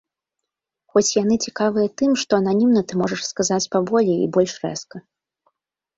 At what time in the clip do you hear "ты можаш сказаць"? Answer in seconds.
2.93-3.63